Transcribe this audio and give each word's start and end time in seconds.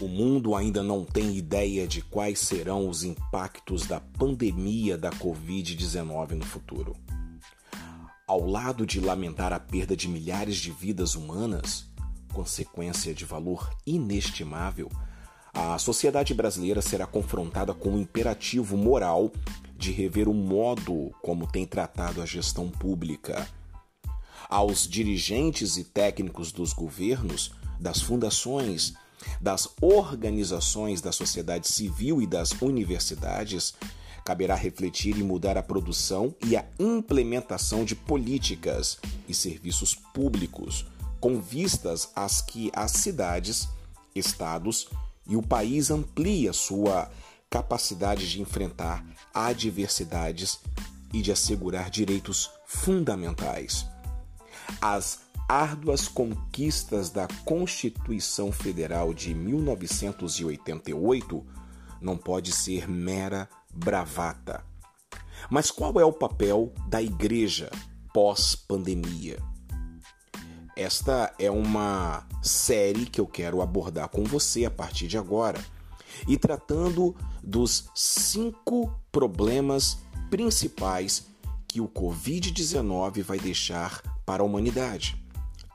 O 0.00 0.06
mundo 0.06 0.54
ainda 0.54 0.80
não 0.80 1.04
tem 1.04 1.36
ideia 1.36 1.86
de 1.86 2.02
quais 2.02 2.38
serão 2.38 2.88
os 2.88 3.02
impactos 3.02 3.84
da 3.84 3.98
pandemia 3.98 4.96
da 4.96 5.10
Covid-19 5.10 6.34
no 6.34 6.44
futuro. 6.44 6.96
Ao 8.24 8.46
lado 8.46 8.86
de 8.86 9.00
lamentar 9.00 9.52
a 9.52 9.58
perda 9.58 9.96
de 9.96 10.06
milhares 10.06 10.56
de 10.56 10.70
vidas 10.70 11.16
humanas, 11.16 11.90
consequência 12.32 13.12
de 13.12 13.24
valor 13.24 13.68
inestimável, 13.84 14.88
a 15.52 15.76
sociedade 15.78 16.32
brasileira 16.32 16.80
será 16.80 17.04
confrontada 17.04 17.74
com 17.74 17.94
o 17.94 17.98
imperativo 17.98 18.76
moral 18.76 19.32
de 19.76 19.90
rever 19.90 20.28
o 20.28 20.34
modo 20.34 21.10
como 21.22 21.44
tem 21.44 21.66
tratado 21.66 22.22
a 22.22 22.26
gestão 22.26 22.70
pública. 22.70 23.48
Aos 24.48 24.86
dirigentes 24.86 25.76
e 25.76 25.82
técnicos 25.82 26.52
dos 26.52 26.72
governos, 26.72 27.50
das 27.80 28.00
fundações, 28.00 28.94
das 29.40 29.68
organizações 29.80 31.00
da 31.00 31.12
sociedade 31.12 31.68
civil 31.68 32.20
e 32.22 32.26
das 32.26 32.52
universidades, 32.60 33.74
caberá 34.24 34.54
refletir 34.54 35.16
e 35.16 35.22
mudar 35.22 35.56
a 35.56 35.62
produção 35.62 36.34
e 36.44 36.56
a 36.56 36.64
implementação 36.78 37.84
de 37.84 37.94
políticas 37.94 38.98
e 39.26 39.34
serviços 39.34 39.94
públicos 39.94 40.84
com 41.20 41.40
vistas 41.40 42.10
às 42.14 42.40
que 42.40 42.70
as 42.74 42.92
cidades, 42.92 43.68
estados 44.14 44.88
e 45.26 45.36
o 45.36 45.42
país 45.42 45.90
amplia 45.90 46.52
sua 46.52 47.10
capacidade 47.50 48.30
de 48.30 48.40
enfrentar 48.40 49.04
adversidades 49.32 50.58
e 51.12 51.22
de 51.22 51.32
assegurar 51.32 51.90
direitos 51.90 52.50
fundamentais. 52.66 53.86
As 54.80 55.20
árduas 55.48 56.06
conquistas 56.06 57.08
da 57.08 57.26
Constituição 57.46 58.52
Federal 58.52 59.14
de 59.14 59.34
1988 59.34 61.46
não 62.02 62.18
pode 62.18 62.52
ser 62.52 62.86
mera 62.86 63.48
bravata. 63.72 64.62
Mas 65.48 65.70
qual 65.70 65.98
é 65.98 66.04
o 66.04 66.12
papel 66.12 66.70
da 66.86 67.00
igreja 67.00 67.70
pós-pandemia? 68.12 69.38
Esta 70.76 71.32
é 71.38 71.50
uma 71.50 72.26
série 72.42 73.06
que 73.06 73.20
eu 73.20 73.26
quero 73.26 73.62
abordar 73.62 74.10
com 74.10 74.24
você 74.24 74.66
a 74.66 74.70
partir 74.70 75.08
de 75.08 75.16
agora 75.16 75.64
e 76.26 76.36
tratando 76.36 77.16
dos 77.42 77.88
cinco 77.94 78.92
problemas 79.10 80.00
principais 80.28 81.26
que 81.66 81.80
o 81.80 81.88
Covid-19 81.88 83.22
vai 83.22 83.38
deixar 83.38 84.02
para 84.26 84.42
a 84.42 84.46
humanidade 84.46 85.26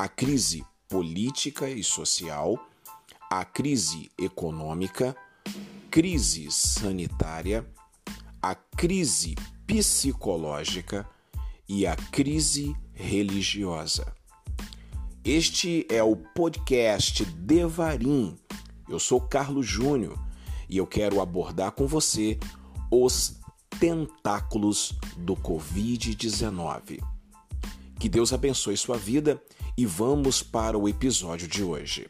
a 0.04 0.10
crise 0.10 0.66
política 0.90 1.70
e 1.70 1.82
social, 1.82 2.60
a 3.32 3.46
crise 3.46 4.12
econômica, 4.18 5.16
crise 5.90 6.52
sanitária, 6.52 7.66
a 8.42 8.54
crise 8.54 9.34
psicológica 9.66 11.10
e 11.70 11.88
a 11.88 11.96
crise 11.96 12.76
religiosa. 12.92 14.14
Este 15.24 15.88
é 15.90 16.04
o 16.04 16.18
podcast 16.18 17.24
Devarim. 17.24 18.38
Eu 18.90 19.00
sou 19.00 19.22
Carlos 19.22 19.66
Júnior 19.66 20.22
e 20.68 20.76
eu 20.76 20.86
quero 20.86 21.22
abordar 21.22 21.72
com 21.72 21.88
você 21.88 22.38
os 22.92 23.40
tentáculos 23.80 25.00
do 25.16 25.34
Covid-19. 25.38 27.02
Que 27.98 28.10
Deus 28.10 28.34
abençoe 28.34 28.76
sua 28.76 28.98
vida 28.98 29.42
e 29.76 29.88
vamos 29.88 30.44
para 30.44 30.78
o 30.78 30.88
episódio 30.88 31.48
de 31.48 31.64
hoje. 31.64 32.08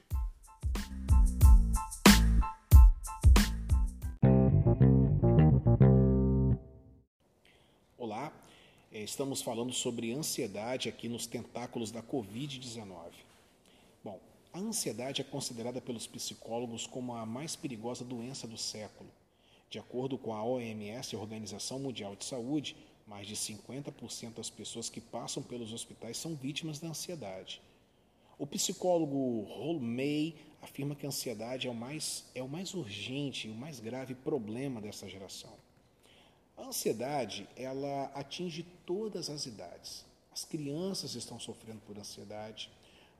Olá, 7.98 8.33
é, 8.92 9.02
estamos 9.02 9.42
falando 9.42 9.71
sobre 9.71 10.14
ansiedade 10.14 10.89
aqui 10.89 11.08
nos 11.08 11.26
tentáculos 11.26 11.89
da 11.89 12.04
Covid-19. 12.04 12.86
Bom, 14.04 14.20
a 14.52 14.59
ansiedade 14.59 15.21
é 15.21 15.23
considerada 15.23 15.80
pelos 15.80 16.05
psicólogos 16.05 16.86
como 16.86 17.15
a 17.15 17.26
mais 17.26 17.55
perigosa 17.55 18.04
doença 18.04 18.45
do 18.45 18.58
século. 18.58 19.09
De 19.70 19.80
acordo 19.80 20.17
com 20.17 20.33
a 20.33 20.43
OMS, 20.43 21.15
a 21.15 21.20
Organização 21.20 21.80
Mundial 21.80 22.14
de 22.17 22.26
Saúde, 22.26 22.76
mais 23.08 23.27
de 23.27 23.36
50% 23.36 24.33
das 24.33 24.49
pessoas 24.49 24.89
que 24.89 25.02
passam 25.02 25.43
pelos 25.43 25.73
hospitais 25.73 26.17
são 26.17 26.36
vítimas 26.36 26.80
da 26.80 26.87
ansiedade. 26.87 27.61
O 28.37 28.47
psicólogo 28.47 29.43
Holmey 29.43 30.36
afirma 30.61 30.95
que 30.95 31.05
a 31.05 31.09
ansiedade 31.09 31.67
é 31.67 31.71
o 31.71 31.75
mais, 31.75 32.25
é 32.33 32.41
o 32.41 32.47
mais 32.47 32.73
urgente 32.73 33.47
e 33.47 33.52
o 33.52 33.55
mais 33.55 33.80
grave 33.80 34.15
problema 34.15 34.81
dessa 34.81 35.08
geração. 35.08 35.53
A 36.58 36.64
ansiedade, 36.64 37.47
ela 37.55 38.05
atinge 38.15 38.64
todas 38.86 39.30
as 39.30 39.45
idades. 39.45 40.05
As 40.31 40.45
crianças 40.45 41.15
estão 41.15 41.39
sofrendo 41.39 41.81
por 41.85 41.97
ansiedade, 41.97 42.70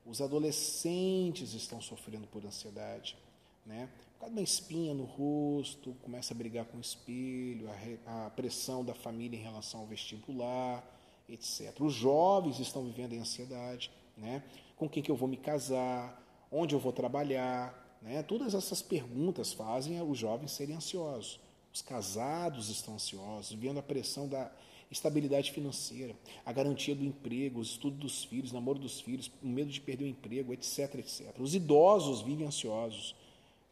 os 0.04 0.20
adolescentes 0.20 1.54
estão 1.54 1.80
sofrendo 1.80 2.26
por 2.26 2.44
ansiedade, 2.44 3.16
né? 3.64 3.88
Por 4.14 4.20
causa 4.20 4.34
da 4.34 4.42
espinha 4.42 4.94
no 4.94 5.04
rosto, 5.04 5.94
começa 6.02 6.32
a 6.32 6.36
brigar 6.36 6.64
com 6.66 6.78
o 6.78 6.80
espelho, 6.80 7.68
a, 8.06 8.26
a 8.26 8.30
pressão 8.30 8.84
da 8.84 8.94
família 8.94 9.38
em 9.38 9.42
relação 9.42 9.80
ao 9.80 9.86
vestibular, 9.86 10.82
etc. 11.28 11.74
Os 11.80 11.92
jovens 11.92 12.58
estão 12.58 12.84
vivendo 12.84 13.12
em 13.12 13.18
ansiedade, 13.18 13.90
né? 14.16 14.42
Com 14.76 14.88
quem 14.88 15.02
que 15.02 15.10
eu 15.10 15.16
vou 15.16 15.28
me 15.28 15.36
casar, 15.36 16.20
onde 16.50 16.74
eu 16.74 16.78
vou 16.78 16.92
trabalhar, 16.92 17.98
né? 18.00 18.22
Todas 18.22 18.54
essas 18.54 18.82
perguntas 18.82 19.52
fazem 19.52 20.00
os 20.02 20.18
jovens 20.18 20.52
serem 20.52 20.76
ansiosos. 20.76 21.40
Os 21.72 21.82
casados 21.82 22.68
estão 22.68 22.94
ansiosos, 22.94 23.52
vivendo 23.52 23.78
a 23.78 23.82
pressão 23.82 24.28
da 24.28 24.50
estabilidade 24.90 25.50
financeira, 25.50 26.14
a 26.46 26.52
garantia 26.52 26.94
do 26.94 27.04
emprego, 27.04 27.58
o 27.58 27.62
estudo 27.62 27.96
dos 27.96 28.24
filhos, 28.24 28.52
o 28.52 28.54
namoro 28.54 28.78
dos 28.78 29.00
filhos, 29.00 29.30
o 29.42 29.48
medo 29.48 29.70
de 29.70 29.80
perder 29.80 30.04
o 30.04 30.08
emprego, 30.08 30.52
etc, 30.52 30.94
etc. 30.96 31.34
Os 31.40 31.54
idosos 31.54 32.22
vivem 32.22 32.46
ansiosos 32.46 33.16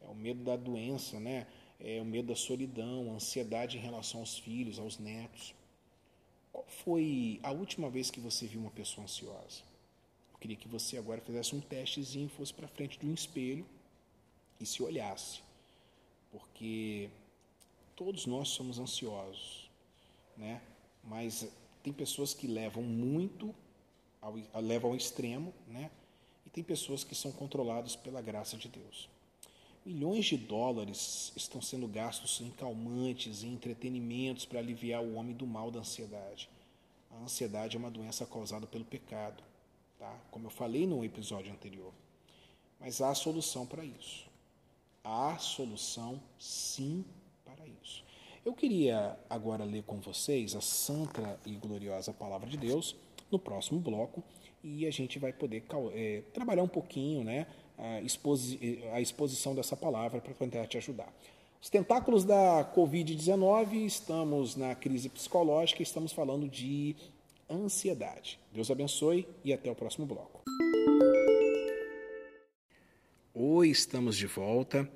é 0.04 0.08
o 0.08 0.14
medo 0.14 0.42
da 0.42 0.56
doença, 0.56 1.18
né? 1.18 1.46
É 1.80 2.00
o 2.00 2.04
medo 2.04 2.28
da 2.28 2.36
solidão, 2.36 3.10
a 3.10 3.14
ansiedade 3.14 3.76
em 3.76 3.80
relação 3.80 4.20
aos 4.20 4.38
filhos, 4.38 4.78
aos 4.78 4.98
netos. 4.98 5.54
Qual 6.52 6.64
foi 6.66 7.40
a 7.42 7.50
última 7.50 7.88
vez 7.90 8.10
que 8.10 8.20
você 8.20 8.46
viu 8.46 8.60
uma 8.60 8.70
pessoa 8.70 9.04
ansiosa? 9.04 9.62
Eu 10.32 10.38
queria 10.38 10.56
que 10.56 10.68
você 10.68 10.96
agora 10.98 11.20
fizesse 11.20 11.54
um 11.56 11.60
testezinho, 11.60 12.28
fosse 12.28 12.52
para 12.52 12.68
frente 12.68 12.98
de 12.98 13.06
um 13.06 13.14
espelho 13.14 13.66
e 14.60 14.66
se 14.66 14.82
olhasse. 14.82 15.40
Porque 16.30 17.08
todos 17.96 18.26
nós 18.26 18.48
somos 18.48 18.78
ansiosos, 18.78 19.70
né? 20.36 20.60
Mas 21.02 21.48
tem 21.82 21.92
pessoas 21.92 22.32
que 22.32 22.46
levam 22.46 22.82
muito 22.82 23.54
ao, 24.20 24.34
levam 24.60 24.90
ao 24.90 24.96
extremo, 24.96 25.52
né? 25.66 25.90
E 26.46 26.50
tem 26.50 26.62
pessoas 26.62 27.02
que 27.02 27.14
são 27.14 27.32
controladas 27.32 27.96
pela 27.96 28.20
graça 28.20 28.56
de 28.56 28.68
Deus. 28.68 29.08
Milhões 29.84 30.26
de 30.26 30.36
dólares 30.36 31.32
estão 31.34 31.60
sendo 31.60 31.88
gastos 31.88 32.40
em 32.40 32.50
calmantes 32.50 33.42
e 33.42 33.48
entretenimentos 33.48 34.44
para 34.44 34.60
aliviar 34.60 35.02
o 35.02 35.14
homem 35.14 35.34
do 35.34 35.44
mal 35.44 35.72
da 35.72 35.80
ansiedade. 35.80 36.48
A 37.10 37.16
ansiedade 37.24 37.76
é 37.76 37.80
uma 37.80 37.90
doença 37.90 38.24
causada 38.24 38.64
pelo 38.64 38.84
pecado, 38.84 39.42
tá? 39.98 40.16
Como 40.30 40.46
eu 40.46 40.50
falei 40.50 40.86
no 40.86 41.04
episódio 41.04 41.52
anterior. 41.52 41.92
Mas 42.78 43.00
há 43.00 43.12
solução 43.12 43.66
para 43.66 43.84
isso. 43.84 44.30
Há 45.02 45.36
solução 45.38 46.22
sim 46.38 47.04
para 47.44 47.66
isso. 47.82 48.04
Eu 48.44 48.54
queria 48.54 49.18
agora 49.28 49.64
ler 49.64 49.82
com 49.82 50.00
vocês 50.00 50.54
a 50.54 50.60
santa 50.60 51.40
e 51.44 51.56
gloriosa 51.56 52.12
palavra 52.12 52.48
de 52.48 52.56
Deus 52.56 52.94
no 53.32 53.38
próximo 53.38 53.80
bloco 53.80 54.22
e 54.62 54.86
a 54.86 54.90
gente 54.90 55.18
vai 55.18 55.32
poder 55.32 55.64
é, 55.92 56.22
trabalhar 56.32 56.62
um 56.62 56.68
pouquinho, 56.68 57.24
né? 57.24 57.46
A, 57.78 58.00
exposi 58.00 58.82
a 58.92 59.00
exposição 59.00 59.54
dessa 59.54 59.76
palavra 59.76 60.20
para 60.20 60.32
tentar 60.34 60.66
te 60.66 60.76
ajudar. 60.78 61.12
Os 61.60 61.70
tentáculos 61.70 62.24
da 62.24 62.68
Covid-19, 62.74 63.84
estamos 63.86 64.56
na 64.56 64.74
crise 64.74 65.08
psicológica, 65.08 65.82
estamos 65.82 66.12
falando 66.12 66.48
de 66.48 66.96
ansiedade. 67.48 68.38
Deus 68.52 68.70
abençoe 68.70 69.28
e 69.44 69.52
até 69.52 69.70
o 69.70 69.74
próximo 69.74 70.06
bloco. 70.06 70.42
Oi, 73.34 73.68
estamos 73.68 74.16
de 74.16 74.26
volta. 74.26 74.90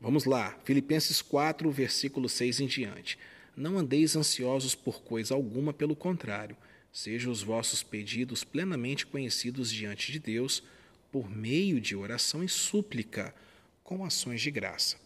Vamos 0.00 0.24
lá, 0.24 0.56
Filipenses 0.64 1.22
4, 1.22 1.70
versículo 1.70 2.28
6 2.28 2.60
em 2.60 2.66
diante. 2.66 3.18
Não 3.56 3.78
andeis 3.78 4.14
ansiosos 4.14 4.74
por 4.74 5.02
coisa 5.02 5.34
alguma, 5.34 5.72
pelo 5.72 5.96
contrário, 5.96 6.56
sejam 6.92 7.32
os 7.32 7.42
vossos 7.42 7.82
pedidos 7.82 8.44
plenamente 8.44 9.06
conhecidos 9.06 9.72
diante 9.72 10.12
de 10.12 10.18
Deus 10.18 10.62
por 11.10 11.30
meio 11.30 11.80
de 11.80 11.96
oração 11.96 12.42
e 12.42 12.48
súplica, 12.48 13.34
com 13.82 14.04
ações 14.04 14.40
de 14.40 14.50
graça. 14.50 14.98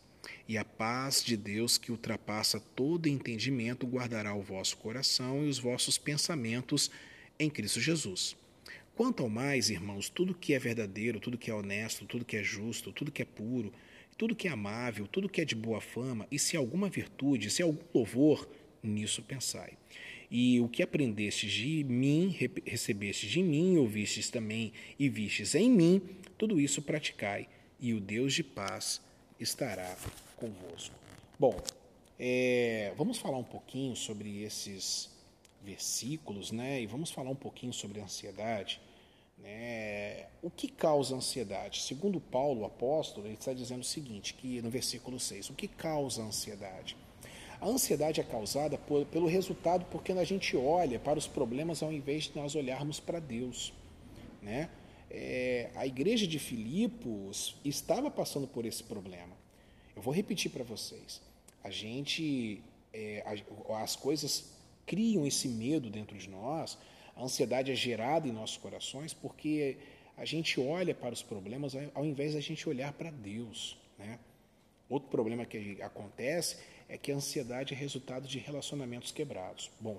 E 0.48 0.58
a 0.58 0.64
paz 0.64 1.22
de 1.22 1.36
Deus, 1.36 1.78
que 1.78 1.90
ultrapassa 1.92 2.60
todo 2.60 3.08
entendimento, 3.08 3.86
guardará 3.86 4.34
o 4.34 4.42
vosso 4.42 4.76
coração 4.76 5.44
e 5.44 5.48
os 5.48 5.58
vossos 5.58 5.98
pensamentos 5.98 6.90
em 7.38 7.48
Cristo 7.48 7.80
Jesus. 7.80 8.36
Quanto 8.94 9.22
ao 9.22 9.28
mais, 9.28 9.70
irmãos, 9.70 10.08
tudo 10.08 10.34
que 10.34 10.52
é 10.52 10.58
verdadeiro, 10.58 11.18
tudo 11.18 11.38
que 11.38 11.50
é 11.50 11.54
honesto, 11.54 12.04
tudo 12.04 12.24
que 12.24 12.36
é 12.36 12.42
justo, 12.42 12.92
tudo 12.92 13.10
que 13.10 13.22
é 13.22 13.24
puro, 13.24 13.72
tudo 14.18 14.36
que 14.36 14.46
é 14.46 14.50
amável, 14.50 15.06
tudo 15.06 15.28
que 15.28 15.40
é 15.40 15.44
de 15.44 15.54
boa 15.54 15.80
fama, 15.80 16.26
e 16.30 16.38
se 16.38 16.56
alguma 16.56 16.88
virtude, 16.88 17.50
se 17.50 17.62
algum 17.62 17.82
louvor, 17.94 18.48
nisso 18.82 19.22
pensai. 19.22 19.78
E 20.34 20.58
o 20.60 20.68
que 20.68 20.82
aprendestes 20.82 21.52
de 21.52 21.84
mim, 21.84 22.34
recebestes 22.64 23.30
de 23.30 23.42
mim, 23.42 23.76
ouvistes 23.76 24.30
também 24.30 24.72
e 24.98 25.06
vistes 25.06 25.54
em 25.54 25.68
mim, 25.68 26.00
tudo 26.38 26.58
isso 26.58 26.80
praticai, 26.80 27.46
e 27.78 27.92
o 27.92 28.00
Deus 28.00 28.32
de 28.32 28.42
paz 28.42 29.02
estará 29.38 29.94
convosco. 30.34 30.94
Bom, 31.38 31.60
é, 32.18 32.94
vamos 32.96 33.18
falar 33.18 33.36
um 33.36 33.44
pouquinho 33.44 33.94
sobre 33.94 34.42
esses 34.42 35.10
versículos, 35.62 36.50
né? 36.50 36.80
E 36.80 36.86
vamos 36.86 37.10
falar 37.10 37.28
um 37.28 37.36
pouquinho 37.36 37.74
sobre 37.74 38.00
a 38.00 38.04
ansiedade. 38.04 38.80
Né? 39.36 40.28
O 40.40 40.50
que 40.50 40.68
causa 40.68 41.14
ansiedade? 41.14 41.82
Segundo 41.82 42.18
Paulo, 42.18 42.62
o 42.62 42.64
apóstolo, 42.64 43.26
ele 43.26 43.34
está 43.34 43.52
dizendo 43.52 43.82
o 43.82 43.84
seguinte, 43.84 44.32
que 44.32 44.62
no 44.62 44.70
versículo 44.70 45.20
6, 45.20 45.50
o 45.50 45.54
que 45.54 45.68
causa 45.68 46.22
ansiedade? 46.22 46.96
A 47.62 47.68
ansiedade 47.68 48.20
é 48.20 48.24
causada 48.24 48.76
por, 48.76 49.06
pelo 49.06 49.28
resultado 49.28 49.86
porque 49.88 50.10
a 50.10 50.24
gente 50.24 50.56
olha 50.56 50.98
para 50.98 51.16
os 51.16 51.28
problemas 51.28 51.80
ao 51.80 51.92
invés 51.92 52.24
de 52.24 52.34
nós 52.34 52.56
olharmos 52.56 52.98
para 52.98 53.20
Deus. 53.20 53.72
Né? 54.42 54.68
É, 55.08 55.70
a 55.76 55.86
igreja 55.86 56.26
de 56.26 56.40
Filipos 56.40 57.54
estava 57.64 58.10
passando 58.10 58.48
por 58.48 58.66
esse 58.66 58.82
problema. 58.82 59.36
Eu 59.94 60.02
vou 60.02 60.12
repetir 60.12 60.50
para 60.50 60.64
vocês. 60.64 61.22
A 61.62 61.70
gente, 61.70 62.60
é, 62.92 63.24
as 63.80 63.94
coisas 63.94 64.52
criam 64.84 65.24
esse 65.24 65.46
medo 65.46 65.88
dentro 65.88 66.18
de 66.18 66.28
nós, 66.28 66.76
a 67.14 67.22
ansiedade 67.22 67.70
é 67.70 67.76
gerada 67.76 68.26
em 68.26 68.32
nossos 68.32 68.56
corações 68.56 69.14
porque 69.14 69.76
a 70.16 70.24
gente 70.24 70.60
olha 70.60 70.96
para 70.96 71.14
os 71.14 71.22
problemas 71.22 71.74
ao 71.94 72.04
invés 72.04 72.34
da 72.34 72.40
gente 72.40 72.68
olhar 72.68 72.92
para 72.92 73.12
Deus. 73.12 73.78
Né? 73.96 74.18
Outro 74.92 75.08
problema 75.08 75.46
que 75.46 75.80
acontece 75.80 76.58
é 76.86 76.98
que 76.98 77.10
a 77.10 77.16
ansiedade 77.16 77.72
é 77.72 77.76
resultado 77.76 78.28
de 78.28 78.38
relacionamentos 78.38 79.10
quebrados. 79.10 79.70
Bom, 79.80 79.98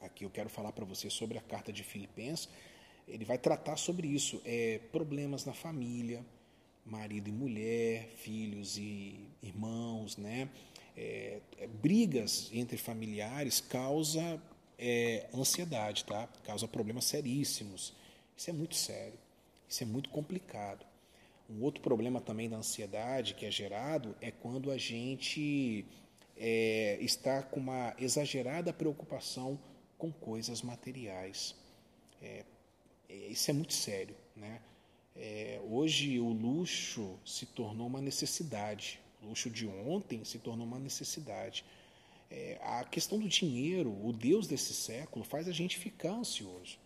aqui 0.00 0.24
eu 0.24 0.30
quero 0.30 0.48
falar 0.48 0.70
para 0.70 0.84
você 0.84 1.10
sobre 1.10 1.36
a 1.36 1.40
carta 1.40 1.72
de 1.72 1.82
Filipenses. 1.82 2.48
Ele 3.08 3.24
vai 3.24 3.38
tratar 3.38 3.76
sobre 3.76 4.06
isso, 4.06 4.40
é, 4.44 4.78
problemas 4.92 5.44
na 5.44 5.52
família, 5.52 6.24
marido 6.86 7.28
e 7.28 7.32
mulher, 7.32 8.08
filhos 8.18 8.78
e 8.78 9.18
irmãos, 9.42 10.16
né? 10.16 10.48
É, 10.96 11.40
é, 11.58 11.66
brigas 11.66 12.50
entre 12.52 12.76
familiares 12.76 13.60
causa 13.60 14.40
é, 14.78 15.26
ansiedade, 15.34 16.04
tá? 16.04 16.28
Causa 16.44 16.68
problemas 16.68 17.04
seríssimos. 17.04 17.92
Isso 18.36 18.48
é 18.48 18.52
muito 18.52 18.76
sério. 18.76 19.18
Isso 19.68 19.82
é 19.82 19.86
muito 19.86 20.08
complicado. 20.08 20.86
Um 21.48 21.62
outro 21.62 21.80
problema 21.80 22.20
também 22.20 22.48
da 22.48 22.56
ansiedade 22.56 23.34
que 23.34 23.46
é 23.46 23.50
gerado 23.50 24.14
é 24.20 24.30
quando 24.30 24.70
a 24.70 24.76
gente 24.76 25.86
é, 26.36 26.98
está 27.00 27.42
com 27.42 27.58
uma 27.58 27.94
exagerada 27.98 28.72
preocupação 28.72 29.58
com 29.96 30.12
coisas 30.12 30.60
materiais. 30.62 31.54
É, 32.22 32.44
é, 33.08 33.14
isso 33.28 33.50
é 33.50 33.54
muito 33.54 33.72
sério. 33.72 34.14
Né? 34.36 34.60
É, 35.16 35.60
hoje 35.68 36.20
o 36.20 36.28
luxo 36.28 37.18
se 37.24 37.46
tornou 37.46 37.86
uma 37.86 38.00
necessidade. 38.00 39.00
O 39.22 39.28
luxo 39.28 39.50
de 39.50 39.66
ontem 39.66 40.24
se 40.24 40.38
tornou 40.38 40.66
uma 40.66 40.78
necessidade. 40.78 41.64
É, 42.30 42.58
a 42.62 42.84
questão 42.84 43.18
do 43.18 43.26
dinheiro, 43.26 43.90
o 44.06 44.12
Deus 44.12 44.46
desse 44.46 44.74
século, 44.74 45.24
faz 45.24 45.48
a 45.48 45.52
gente 45.52 45.78
ficar 45.78 46.12
ansioso. 46.12 46.78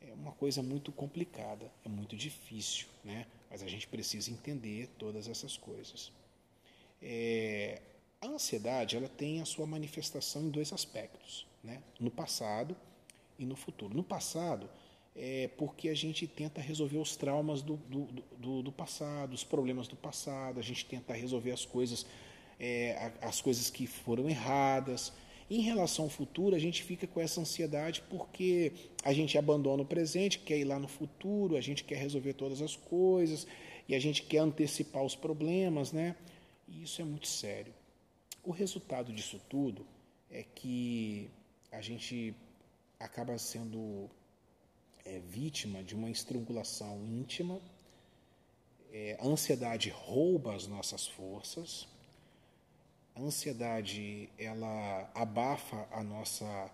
É 0.00 0.12
uma 0.14 0.32
coisa 0.32 0.62
muito 0.62 0.90
complicada, 0.90 1.70
é 1.84 1.88
muito 1.88 2.16
difícil, 2.16 2.86
né? 3.04 3.26
Mas 3.50 3.62
a 3.62 3.68
gente 3.68 3.86
precisa 3.88 4.30
entender 4.30 4.88
todas 4.98 5.28
essas 5.28 5.56
coisas. 5.56 6.12
É, 7.00 7.80
a 8.20 8.26
ansiedade 8.26 8.96
ela 8.96 9.08
tem 9.08 9.40
a 9.40 9.44
sua 9.44 9.66
manifestação 9.66 10.42
em 10.42 10.50
dois 10.50 10.72
aspectos, 10.72 11.46
né? 11.62 11.82
no 12.00 12.10
passado 12.10 12.76
e 13.38 13.44
no 13.44 13.56
futuro. 13.56 13.94
No 13.94 14.02
passado, 14.02 14.68
é 15.14 15.48
porque 15.56 15.88
a 15.88 15.94
gente 15.94 16.26
tenta 16.26 16.60
resolver 16.60 16.98
os 16.98 17.16
traumas 17.16 17.62
do, 17.62 17.76
do, 17.76 18.04
do, 18.36 18.62
do 18.62 18.72
passado, 18.72 19.34
os 19.34 19.44
problemas 19.44 19.88
do 19.88 19.96
passado, 19.96 20.58
a 20.58 20.62
gente 20.62 20.84
tenta 20.84 21.12
resolver 21.12 21.50
as 21.50 21.64
coisas, 21.64 22.06
é, 22.58 23.12
as 23.20 23.40
coisas 23.40 23.70
que 23.70 23.86
foram 23.86 24.28
erradas. 24.28 25.12
Em 25.50 25.60
relação 25.60 26.04
ao 26.04 26.10
futuro, 26.10 26.54
a 26.54 26.58
gente 26.58 26.82
fica 26.82 27.06
com 27.06 27.20
essa 27.20 27.40
ansiedade 27.40 28.02
porque 28.10 28.72
a 29.02 29.12
gente 29.14 29.38
abandona 29.38 29.82
o 29.82 29.86
presente, 29.86 30.38
quer 30.38 30.58
ir 30.58 30.64
lá 30.64 30.78
no 30.78 30.88
futuro, 30.88 31.56
a 31.56 31.60
gente 31.60 31.84
quer 31.84 31.96
resolver 31.96 32.34
todas 32.34 32.60
as 32.60 32.76
coisas 32.76 33.46
e 33.88 33.94
a 33.94 33.98
gente 33.98 34.22
quer 34.22 34.38
antecipar 34.38 35.02
os 35.02 35.16
problemas, 35.16 35.90
né? 35.90 36.14
E 36.68 36.82
isso 36.82 37.00
é 37.00 37.04
muito 37.04 37.26
sério. 37.26 37.72
O 38.44 38.50
resultado 38.50 39.10
disso 39.10 39.40
tudo 39.48 39.86
é 40.30 40.42
que 40.42 41.30
a 41.72 41.80
gente 41.80 42.34
acaba 43.00 43.38
sendo 43.38 44.10
é, 45.04 45.18
vítima 45.20 45.82
de 45.82 45.94
uma 45.94 46.10
estrangulação 46.10 47.02
íntima, 47.06 47.60
é, 48.92 49.16
a 49.20 49.26
ansiedade 49.26 49.90
rouba 49.90 50.54
as 50.54 50.66
nossas 50.66 51.06
forças, 51.06 51.88
a 53.18 53.20
ansiedade, 53.20 54.28
ela 54.38 55.10
abafa 55.12 55.88
a 55.90 56.04
nossa 56.04 56.70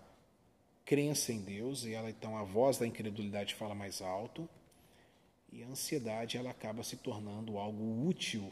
crença 0.85 1.33
em 1.33 1.41
Deus 1.41 1.85
e 1.85 1.93
ela 1.93 2.09
então 2.09 2.37
a 2.37 2.43
voz 2.43 2.77
da 2.77 2.85
incredulidade 2.85 3.55
fala 3.55 3.73
mais 3.73 3.99
alto. 4.01 4.47
E 5.51 5.63
a 5.63 5.67
ansiedade 5.67 6.37
ela 6.37 6.51
acaba 6.51 6.83
se 6.83 6.97
tornando 6.97 7.57
algo 7.57 8.07
útil 8.07 8.51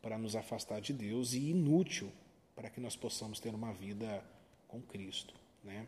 para 0.00 0.16
nos 0.16 0.34
afastar 0.34 0.80
de 0.80 0.92
Deus 0.92 1.34
e 1.34 1.50
inútil 1.50 2.10
para 2.56 2.70
que 2.70 2.80
nós 2.80 2.96
possamos 2.96 3.38
ter 3.38 3.54
uma 3.54 3.72
vida 3.72 4.24
com 4.66 4.80
Cristo, 4.80 5.34
né? 5.62 5.86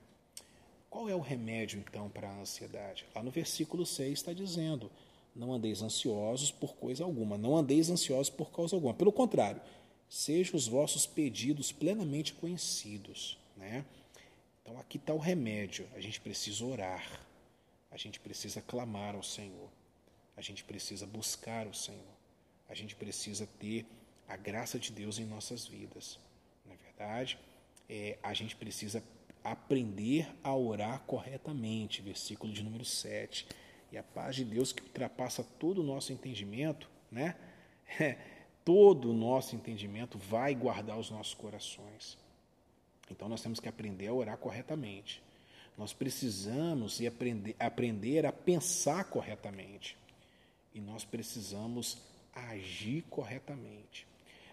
Qual 0.91 1.09
é 1.09 1.15
o 1.15 1.21
remédio 1.21 1.79
então 1.79 2.11
para 2.11 2.29
a 2.29 2.41
ansiedade? 2.41 3.07
Lá 3.15 3.23
no 3.23 3.31
versículo 3.31 3.87
6 3.87 4.13
está 4.13 4.33
dizendo: 4.33 4.91
Não 5.35 5.53
andeis 5.53 5.83
ansiosos 5.83 6.51
por 6.51 6.75
coisa 6.75 7.05
alguma, 7.05 7.39
não 7.39 7.57
andeis 7.57 7.89
ansiosos 7.89 8.29
por 8.29 8.51
causa 8.51 8.75
alguma. 8.75 8.93
Pelo 8.93 9.13
contrário, 9.13 9.63
sejam 10.11 10.57
os 10.57 10.67
vossos 10.67 11.07
pedidos 11.07 11.71
plenamente 11.71 12.35
conhecidos. 12.35 13.39
Né? 13.57 13.85
Então 14.61 14.79
aqui 14.79 14.99
está 14.99 15.15
o 15.15 15.19
remédio. 15.19 15.89
A 15.95 16.01
gente 16.01 16.21
precisa 16.21 16.65
orar, 16.67 17.25
a 17.91 17.97
gente 17.97 18.19
precisa 18.19 18.61
clamar 18.61 19.15
ao 19.15 19.23
Senhor, 19.23 19.71
a 20.37 20.43
gente 20.43 20.65
precisa 20.65 21.07
buscar 21.07 21.67
o 21.69 21.75
Senhor, 21.75 22.15
a 22.69 22.75
gente 22.75 22.97
precisa 22.97 23.49
ter 23.61 23.87
a 24.29 24.37
graça 24.37 24.79
de 24.79 24.91
Deus 24.91 25.19
em 25.19 25.25
nossas 25.25 25.65
vidas. 25.65 26.19
Na 26.67 26.75
é 26.75 26.77
verdade, 26.77 27.39
é, 27.89 28.19
a 28.23 28.35
gente 28.35 28.57
precisa 28.57 29.03
aprender 29.45 30.29
a 30.43 30.55
orar 30.55 31.01
corretamente, 31.01 32.03
versículo 32.03 32.53
de 32.53 32.63
número 32.63 32.85
7. 32.85 33.47
E 33.93 33.99
a 33.99 34.03
paz 34.03 34.37
de 34.37 34.45
Deus 34.45 34.73
que 34.73 34.83
ultrapassa 34.83 35.43
todo 35.43 35.81
o 35.81 35.85
nosso 35.85 36.13
entendimento, 36.13 36.89
né? 37.11 37.37
todo 38.65 39.11
o 39.11 39.15
nosso 39.15 39.57
entendimento 39.57 40.19
vai 40.19 40.55
guardar 40.55 40.99
os 40.99 41.11
nossos 41.11 41.35
corações. 41.35 42.19
Então 43.11 43.29
nós 43.29 43.43
temos 43.43 43.61
que 43.61 43.69
aprender 43.69 44.07
a 44.09 44.15
orar 44.15 44.37
corretamente. 44.39 45.23
Nós 45.77 45.93
precisamos 45.93 47.01
e 47.01 47.07
aprender, 47.59 48.27
a 48.27 48.33
pensar 48.33 49.05
corretamente. 49.05 49.97
E 50.75 50.81
nós 50.81 51.05
precisamos 51.05 51.99
agir 52.35 53.03
corretamente. 53.09 54.07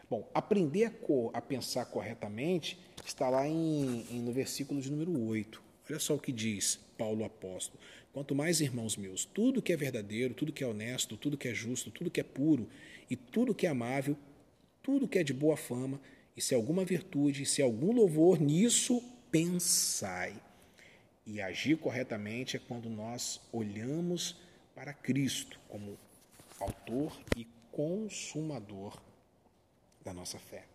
Bom, 0.09 0.27
aprender 0.33 0.85
a, 0.85 1.37
a 1.37 1.41
pensar 1.41 1.85
corretamente 1.85 2.79
está 3.05 3.29
lá 3.29 3.47
em, 3.47 4.05
em, 4.09 4.21
no 4.21 4.31
versículo 4.31 4.79
de 4.81 4.89
número 4.89 5.27
8. 5.27 5.66
Olha 5.89 5.99
só 5.99 6.15
o 6.15 6.19
que 6.19 6.31
diz 6.31 6.79
Paulo 6.97 7.23
apóstolo. 7.23 7.79
Quanto 8.11 8.33
mais, 8.33 8.59
irmãos 8.61 8.97
meus, 8.97 9.25
tudo 9.25 9.61
que 9.61 9.71
é 9.71 9.77
verdadeiro, 9.77 10.33
tudo 10.33 10.51
que 10.51 10.63
é 10.63 10.67
honesto, 10.67 11.15
tudo 11.15 11.37
que 11.37 11.47
é 11.47 11.53
justo, 11.53 11.91
tudo 11.91 12.09
que 12.09 12.19
é 12.19 12.23
puro 12.23 12.67
e 13.09 13.15
tudo 13.15 13.53
que 13.53 13.67
é 13.67 13.69
amável, 13.69 14.17
tudo 14.81 15.07
que 15.07 15.19
é 15.19 15.23
de 15.23 15.33
boa 15.33 15.55
fama, 15.55 15.99
e 16.35 16.41
se 16.41 16.53
alguma 16.53 16.83
virtude, 16.83 17.45
se 17.45 17.61
algum 17.61 17.91
louvor, 17.91 18.39
nisso 18.39 19.03
pensai. 19.31 20.35
E 21.25 21.41
agir 21.41 21.77
corretamente 21.77 22.57
é 22.57 22.59
quando 22.59 22.89
nós 22.89 23.41
olhamos 23.51 24.35
para 24.73 24.93
Cristo 24.93 25.59
como 25.67 25.97
autor 26.59 27.15
e 27.35 27.45
consumador 27.71 28.99
da 30.03 30.13
nossa 30.13 30.39
fé. 30.39 30.65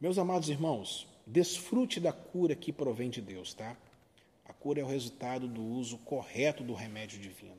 Meus 0.00 0.18
amados 0.18 0.48
irmãos, 0.48 1.08
desfrute 1.26 1.98
da 1.98 2.12
cura 2.12 2.54
que 2.54 2.72
provém 2.72 3.10
de 3.10 3.20
Deus, 3.20 3.52
tá? 3.52 3.76
A 4.44 4.52
cura 4.52 4.80
é 4.80 4.84
o 4.84 4.86
resultado 4.86 5.48
do 5.48 5.62
uso 5.62 5.98
correto 5.98 6.62
do 6.62 6.72
remédio 6.72 7.18
divino. 7.18 7.58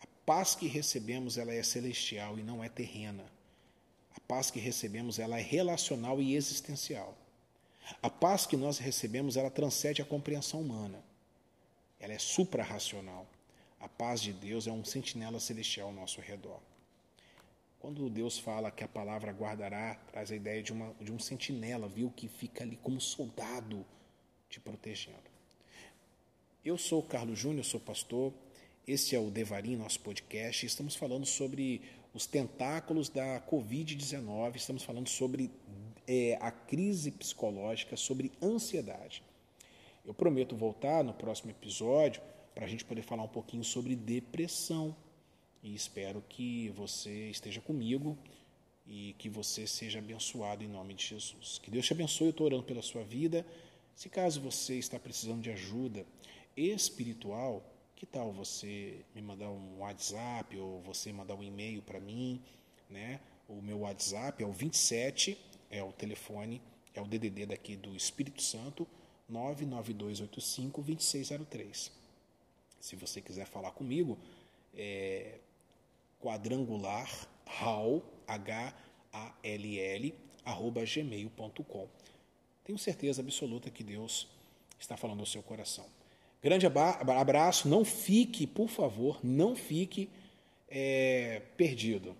A 0.00 0.06
paz 0.24 0.54
que 0.54 0.66
recebemos, 0.66 1.36
ela 1.36 1.52
é 1.52 1.62
celestial 1.62 2.38
e 2.38 2.42
não 2.42 2.64
é 2.64 2.68
terrena. 2.68 3.24
A 4.16 4.20
paz 4.20 4.50
que 4.50 4.58
recebemos, 4.58 5.18
ela 5.18 5.38
é 5.38 5.42
relacional 5.42 6.22
e 6.22 6.34
existencial. 6.34 7.14
A 8.02 8.08
paz 8.08 8.46
que 8.46 8.56
nós 8.56 8.78
recebemos, 8.78 9.36
ela 9.36 9.50
transcende 9.50 10.00
a 10.00 10.06
compreensão 10.06 10.62
humana. 10.62 11.04
Ela 12.00 12.14
é 12.14 12.18
suprarracional. 12.18 13.26
A 13.78 13.88
paz 13.88 14.22
de 14.22 14.32
Deus 14.32 14.66
é 14.66 14.72
um 14.72 14.84
sentinela 14.84 15.38
celestial 15.38 15.88
ao 15.88 15.94
nosso 15.94 16.20
redor. 16.22 16.60
Quando 17.84 18.08
Deus 18.08 18.38
fala 18.38 18.70
que 18.70 18.82
a 18.82 18.88
palavra 18.88 19.30
guardará, 19.30 19.94
traz 20.10 20.32
a 20.32 20.34
ideia 20.34 20.62
de, 20.62 20.72
uma, 20.72 20.94
de 20.98 21.12
um 21.12 21.18
sentinela, 21.18 21.86
viu, 21.86 22.10
que 22.16 22.28
fica 22.28 22.64
ali 22.64 22.76
como 22.76 22.98
soldado 22.98 23.84
te 24.48 24.58
protegendo. 24.58 25.18
Eu 26.64 26.78
sou 26.78 27.02
Carlos 27.02 27.38
Júnior, 27.38 27.62
sou 27.62 27.78
pastor. 27.78 28.32
Este 28.88 29.14
é 29.14 29.18
o 29.20 29.30
Devarim, 29.30 29.76
nosso 29.76 30.00
podcast. 30.00 30.64
Estamos 30.64 30.96
falando 30.96 31.26
sobre 31.26 31.82
os 32.14 32.24
tentáculos 32.26 33.10
da 33.10 33.38
Covid-19, 33.42 34.56
estamos 34.56 34.82
falando 34.82 35.10
sobre 35.10 35.50
é, 36.08 36.38
a 36.40 36.50
crise 36.50 37.10
psicológica, 37.10 37.98
sobre 37.98 38.32
ansiedade. 38.42 39.22
Eu 40.06 40.14
prometo 40.14 40.56
voltar 40.56 41.04
no 41.04 41.12
próximo 41.12 41.50
episódio 41.50 42.22
para 42.54 42.64
a 42.64 42.68
gente 42.68 42.82
poder 42.82 43.02
falar 43.02 43.24
um 43.24 43.28
pouquinho 43.28 43.62
sobre 43.62 43.94
depressão 43.94 44.96
e 45.64 45.74
espero 45.74 46.22
que 46.28 46.68
você 46.76 47.30
esteja 47.30 47.58
comigo 47.58 48.18
e 48.86 49.14
que 49.18 49.30
você 49.30 49.66
seja 49.66 49.98
abençoado 49.98 50.62
em 50.62 50.68
nome 50.68 50.92
de 50.92 51.06
Jesus. 51.06 51.58
Que 51.58 51.70
Deus 51.70 51.86
te 51.86 51.94
abençoe, 51.94 52.26
eu 52.26 52.30
estou 52.30 52.46
orando 52.46 52.64
pela 52.64 52.82
sua 52.82 53.02
vida. 53.02 53.46
Se 53.94 54.10
caso 54.10 54.42
você 54.42 54.74
está 54.78 54.98
precisando 54.98 55.40
de 55.40 55.50
ajuda 55.50 56.04
espiritual, 56.54 57.64
que 57.96 58.04
tal 58.04 58.30
você 58.30 59.00
me 59.14 59.22
mandar 59.22 59.50
um 59.50 59.78
WhatsApp 59.78 60.54
ou 60.58 60.82
você 60.82 61.10
mandar 61.14 61.34
um 61.34 61.42
e-mail 61.42 61.80
para 61.80 61.98
mim, 61.98 62.42
né? 62.90 63.18
O 63.48 63.62
meu 63.62 63.80
WhatsApp 63.80 64.42
é 64.42 64.46
o 64.46 64.52
27, 64.52 65.38
é 65.70 65.82
o 65.82 65.92
telefone, 65.92 66.60
é 66.92 67.00
o 67.00 67.06
DDD 67.06 67.46
daqui 67.46 67.74
do 67.74 67.96
Espírito 67.96 68.42
Santo, 68.42 68.86
99285 69.30 70.82
2603. 70.82 71.90
Se 72.80 72.96
você 72.96 73.22
quiser 73.22 73.46
falar 73.46 73.70
comigo, 73.70 74.18
é, 74.74 75.38
quadrangular 76.24 77.28
hall, 77.44 78.02
H-A-L-L, 78.26 80.14
arroba 80.42 80.82
gmail.com. 80.84 81.86
Tenho 82.64 82.78
certeza 82.78 83.20
absoluta 83.20 83.70
que 83.70 83.84
Deus 83.84 84.26
está 84.80 84.96
falando 84.96 85.20
ao 85.20 85.26
seu 85.26 85.42
coração. 85.42 85.84
Grande 86.42 86.66
abraço, 86.66 87.68
não 87.68 87.84
fique, 87.84 88.46
por 88.46 88.68
favor, 88.68 89.18
não 89.22 89.54
fique 89.54 90.08
é, 90.68 91.42
perdido. 91.58 92.16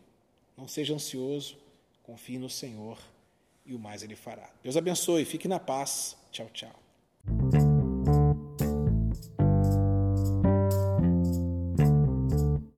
Não 0.56 0.68
seja 0.68 0.94
ansioso, 0.94 1.56
confie 2.02 2.38
no 2.38 2.50
Senhor 2.50 2.98
e 3.64 3.74
o 3.74 3.78
mais 3.78 4.02
Ele 4.02 4.16
fará. 4.16 4.50
Deus 4.62 4.76
abençoe, 4.76 5.24
fique 5.24 5.48
na 5.48 5.58
paz. 5.58 6.16
Tchau, 6.30 6.48
tchau. 6.52 7.63